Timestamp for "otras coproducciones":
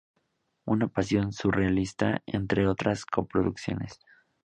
2.67-3.99